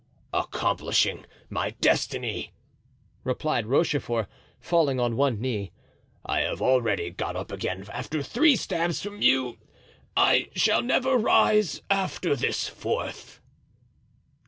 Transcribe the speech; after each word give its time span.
"Accomplishing 0.33 1.27
my 1.47 1.75
destiny," 1.79 2.53
replied 3.23 3.67
Rochefort, 3.67 4.27
falling 4.59 4.99
on 4.99 5.15
one 5.15 5.39
knee. 5.39 5.73
"I 6.25 6.39
have 6.39 6.59
already 6.59 7.11
got 7.11 7.35
up 7.35 7.51
again 7.51 7.85
after 7.93 8.23
three 8.23 8.55
stabs 8.55 8.99
from 9.03 9.21
you, 9.21 9.59
I 10.17 10.49
shall 10.55 10.81
never 10.81 11.17
rise 11.19 11.83
after 11.91 12.35
this 12.35 12.67
fourth." 12.67 13.41